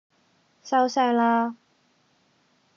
[0.63, 1.55] 收聲啦